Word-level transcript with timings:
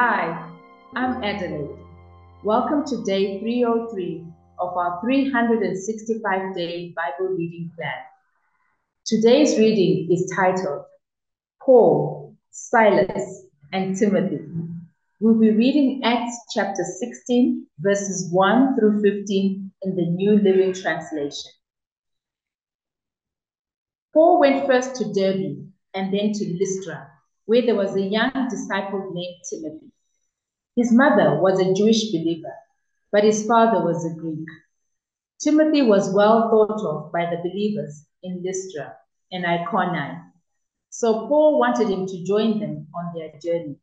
Hi, 0.00 0.48
I'm 0.94 1.24
Adelaide. 1.24 1.76
Welcome 2.44 2.84
to 2.84 3.02
day 3.02 3.40
303 3.40 4.24
of 4.60 4.76
our 4.76 5.00
365 5.02 6.54
day 6.54 6.94
Bible 6.94 7.34
reading 7.34 7.72
plan. 7.74 7.98
Today's 9.04 9.58
reading 9.58 10.06
is 10.12 10.32
titled 10.36 10.84
Paul, 11.60 12.36
Silas, 12.52 13.42
and 13.72 13.96
Timothy. 13.96 14.38
We'll 15.18 15.34
be 15.34 15.50
reading 15.50 16.02
Acts 16.04 16.44
chapter 16.54 16.84
16, 16.84 17.66
verses 17.80 18.28
1 18.30 18.76
through 18.78 19.02
15 19.02 19.72
in 19.82 19.96
the 19.96 20.06
New 20.06 20.38
Living 20.38 20.74
Translation. 20.74 21.50
Paul 24.14 24.38
went 24.38 24.64
first 24.64 24.94
to 24.94 25.12
Derbe 25.12 25.66
and 25.92 26.14
then 26.14 26.30
to 26.34 26.56
Lystra, 26.56 27.17
where 27.48 27.62
there 27.62 27.74
was 27.74 27.96
a 27.96 28.02
young 28.02 28.30
disciple 28.50 29.10
named 29.14 29.36
Timothy. 29.48 29.90
His 30.76 30.92
mother 30.92 31.40
was 31.40 31.58
a 31.58 31.72
Jewish 31.72 32.12
believer, 32.12 32.52
but 33.10 33.24
his 33.24 33.46
father 33.46 33.82
was 33.82 34.04
a 34.04 34.14
Greek. 34.20 34.46
Timothy 35.40 35.80
was 35.80 36.12
well 36.14 36.50
thought 36.50 36.84
of 36.84 37.10
by 37.10 37.24
the 37.24 37.38
believers 37.38 38.04
in 38.22 38.42
Lystra 38.44 38.94
and 39.32 39.46
Iconium, 39.46 40.30
so 40.90 41.26
Paul 41.26 41.58
wanted 41.58 41.88
him 41.88 42.06
to 42.06 42.22
join 42.22 42.60
them 42.60 42.86
on 42.94 43.14
their 43.14 43.30
journey. 43.40 43.76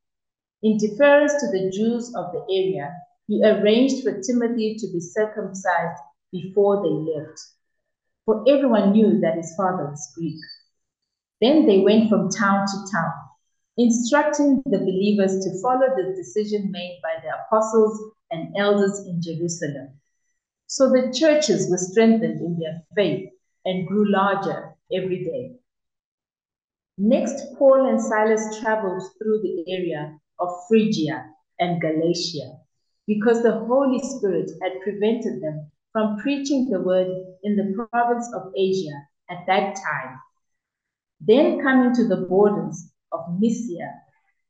In 0.61 0.77
deference 0.77 1.33
to 1.33 1.47
the 1.47 1.71
Jews 1.73 2.13
of 2.13 2.33
the 2.33 2.45
area, 2.47 2.93
he 3.27 3.43
arranged 3.43 4.03
for 4.03 4.21
Timothy 4.21 4.75
to 4.75 4.87
be 4.93 4.99
circumcised 4.99 6.01
before 6.31 6.83
they 6.83 7.11
left, 7.13 7.39
for 8.25 8.45
everyone 8.47 8.91
knew 8.91 9.19
that 9.21 9.37
his 9.37 9.55
father 9.57 9.85
was 9.85 10.13
Greek. 10.15 10.39
Then 11.41 11.65
they 11.65 11.79
went 11.79 12.09
from 12.09 12.29
town 12.29 12.67
to 12.67 12.91
town, 12.91 13.13
instructing 13.77 14.63
the 14.65 14.79
believers 14.79 15.43
to 15.43 15.61
follow 15.61 15.87
the 15.95 16.13
decision 16.15 16.71
made 16.71 16.99
by 17.03 17.15
the 17.21 17.29
apostles 17.43 18.11
and 18.31 18.55
elders 18.57 18.99
in 19.05 19.21
Jerusalem. 19.21 19.99
So 20.67 20.89
the 20.89 21.13
churches 21.13 21.69
were 21.69 21.77
strengthened 21.77 22.41
in 22.41 22.57
their 22.59 22.83
faith 22.95 23.29
and 23.65 23.87
grew 23.87 24.11
larger 24.11 24.75
every 24.93 25.23
day. 25.23 25.55
Next, 26.97 27.55
Paul 27.57 27.89
and 27.89 28.01
Silas 28.01 28.59
traveled 28.59 29.03
through 29.17 29.41
the 29.41 29.65
area 29.71 30.17
of 30.39 30.49
Phrygia 30.67 31.25
and 31.59 31.81
Galatia 31.81 32.57
because 33.05 33.43
the 33.43 33.65
Holy 33.65 33.99
Spirit 33.99 34.49
had 34.61 34.81
prevented 34.81 35.41
them 35.41 35.69
from 35.91 36.17
preaching 36.17 36.69
the 36.69 36.81
word 36.81 37.07
in 37.43 37.55
the 37.55 37.85
province 37.91 38.27
of 38.33 38.51
Asia 38.57 39.07
at 39.29 39.45
that 39.47 39.75
time. 39.75 40.19
Then, 41.21 41.61
coming 41.61 41.93
to 41.95 42.07
the 42.07 42.25
borders 42.27 42.91
of 43.15 43.39
Mysia, 43.39 43.89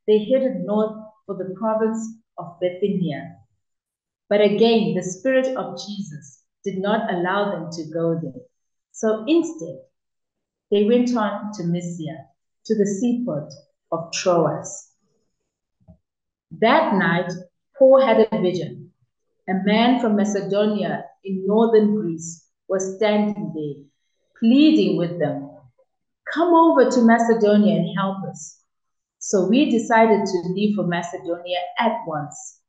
they 0.07 0.25
headed 0.25 0.65
north 0.65 0.95
for 1.25 1.35
the 1.35 1.53
province 1.55 2.17
of 2.37 2.59
Bithynia. 2.59 3.37
But 4.29 4.41
again, 4.41 4.95
the 4.95 5.03
Spirit 5.03 5.47
of 5.55 5.79
Jesus 5.85 6.41
did 6.63 6.79
not 6.79 7.13
allow 7.13 7.51
them 7.51 7.69
to 7.71 7.93
go 7.93 8.19
there. 8.21 8.41
So 8.91 9.23
instead, 9.27 9.79
they 10.71 10.85
went 10.85 11.15
on 11.15 11.51
to 11.53 11.63
Mysia, 11.63 12.17
to 12.65 12.75
the 12.75 12.85
seaport 12.85 13.53
of 13.91 14.11
Troas. 14.11 14.91
That 16.59 16.95
night, 16.95 17.31
Paul 17.77 18.01
had 18.01 18.27
a 18.31 18.41
vision. 18.41 18.91
A 19.47 19.53
man 19.63 19.99
from 19.99 20.15
Macedonia 20.15 21.05
in 21.23 21.45
northern 21.45 21.95
Greece 21.95 22.47
was 22.67 22.95
standing 22.97 23.53
there, 23.53 23.83
pleading 24.39 24.97
with 24.97 25.19
them, 25.19 25.51
Come 26.33 26.53
over 26.53 26.89
to 26.89 27.01
Macedonia 27.01 27.75
and 27.75 27.97
help 27.97 28.23
us. 28.29 28.61
So 29.19 29.47
we 29.47 29.71
decided 29.71 30.25
to 30.25 30.49
leave 30.49 30.75
for 30.75 30.85
Macedonia 30.85 31.59
at 31.79 32.01
once, 32.05 32.59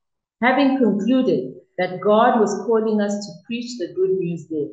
having 0.43 0.79
concluded 0.79 1.55
that 1.79 2.01
God 2.01 2.41
was 2.41 2.65
calling 2.67 3.01
us 3.01 3.13
to 3.13 3.33
preach 3.47 3.79
the 3.79 3.93
good 3.95 4.11
news 4.11 4.47
there. 4.49 4.69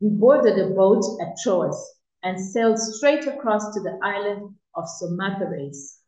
We 0.00 0.08
boarded 0.10 0.58
a 0.58 0.70
boat 0.70 1.04
at 1.20 1.36
Troas 1.42 1.76
and 2.22 2.40
sailed 2.40 2.78
straight 2.78 3.26
across 3.26 3.72
to 3.74 3.80
the 3.80 3.98
island 4.02 4.54
of 4.74 4.88
Samothrace. 4.88 5.98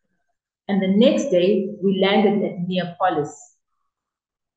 And 0.68 0.82
the 0.82 0.88
next 0.88 1.30
day, 1.30 1.74
we 1.82 2.00
landed 2.00 2.42
at 2.42 2.66
Neapolis. 2.66 3.56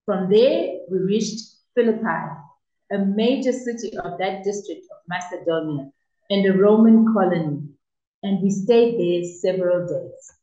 From 0.06 0.30
there, 0.30 0.78
we 0.90 1.00
reached 1.00 1.42
Philippi, 1.76 2.22
a 2.92 3.00
major 3.00 3.52
city 3.52 3.98
of 3.98 4.18
that 4.20 4.44
district 4.44 4.86
of 4.90 4.98
Macedonia 5.08 5.92
and 6.30 6.46
a 6.46 6.58
Roman 6.58 7.14
colony, 7.14 7.62
and 8.24 8.42
we 8.42 8.50
stayed 8.50 9.00
there 9.00 9.24
several 9.24 9.88
days. 9.88 10.34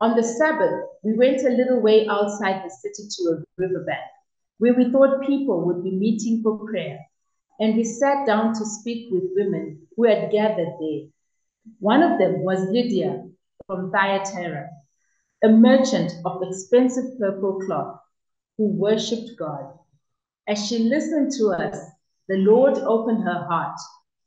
On 0.00 0.16
the 0.16 0.22
Sabbath, 0.22 0.88
we 1.02 1.14
went 1.14 1.42
a 1.42 1.50
little 1.50 1.80
way 1.80 2.06
outside 2.08 2.64
the 2.64 2.70
city 2.70 3.08
to 3.08 3.30
a 3.30 3.44
riverbank, 3.56 4.02
where 4.58 4.74
we 4.74 4.90
thought 4.90 5.26
people 5.26 5.64
would 5.64 5.84
be 5.84 5.92
meeting 5.92 6.42
for 6.42 6.58
prayer, 6.66 6.98
and 7.60 7.76
we 7.76 7.84
sat 7.84 8.26
down 8.26 8.52
to 8.54 8.66
speak 8.66 9.12
with 9.12 9.30
women 9.36 9.86
who 9.96 10.04
had 10.04 10.32
gathered 10.32 10.74
there. 10.80 11.06
One 11.78 12.02
of 12.02 12.18
them 12.18 12.42
was 12.42 12.68
Lydia 12.68 13.26
from 13.66 13.90
Thyatira, 13.90 14.68
a 15.42 15.48
merchant 15.48 16.12
of 16.24 16.42
expensive 16.42 17.18
purple 17.18 17.60
cloth 17.60 18.00
who 18.58 18.66
worshipped 18.66 19.30
God. 19.38 19.78
As 20.48 20.66
she 20.66 20.80
listened 20.80 21.32
to 21.38 21.52
us, 21.52 21.78
the 22.28 22.36
Lord 22.36 22.78
opened 22.78 23.24
her 23.24 23.46
heart 23.46 23.78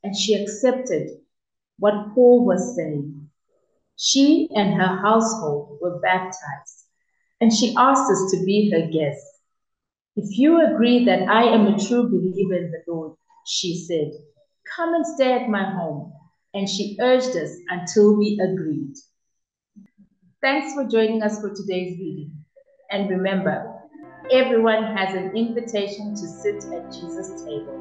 and 0.02 0.16
she 0.16 0.34
accepted 0.34 1.10
what 1.78 2.14
Paul 2.14 2.44
was 2.46 2.76
saying. 2.76 3.28
She 3.96 4.48
and 4.54 4.74
her 4.74 4.96
household 4.96 5.78
were 5.80 5.98
baptized, 5.98 6.86
and 7.40 7.52
she 7.52 7.74
asked 7.76 8.10
us 8.10 8.30
to 8.30 8.44
be 8.44 8.70
her 8.70 8.86
guests. 8.86 9.40
If 10.14 10.38
you 10.38 10.64
agree 10.64 11.04
that 11.04 11.28
I 11.28 11.44
am 11.44 11.66
a 11.66 11.78
true 11.78 12.08
believer 12.08 12.54
in 12.54 12.70
the 12.70 12.92
Lord, 12.92 13.16
she 13.44 13.84
said, 13.86 14.12
come 14.76 14.94
and 14.94 15.06
stay 15.06 15.32
at 15.32 15.48
my 15.48 15.64
home. 15.64 16.12
And 16.54 16.68
she 16.68 16.96
urged 17.00 17.36
us 17.36 17.50
until 17.68 18.16
we 18.16 18.40
agreed. 18.42 18.94
Thanks 20.40 20.74
for 20.74 20.84
joining 20.84 21.22
us 21.22 21.40
for 21.40 21.50
today's 21.50 21.98
reading. 21.98 22.32
And 22.90 23.10
remember, 23.10 23.77
everyone 24.30 24.84
has 24.94 25.14
an 25.14 25.34
invitation 25.34 26.14
to 26.14 26.28
sit 26.28 26.62
at 26.74 26.92
Jesus' 26.92 27.42
table. 27.42 27.78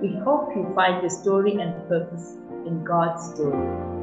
We 0.00 0.16
hope 0.24 0.56
you 0.56 0.72
find 0.74 1.02
your 1.02 1.10
story 1.10 1.56
and 1.60 1.86
purpose 1.86 2.34
in 2.66 2.82
God's 2.82 3.34
story. 3.34 4.01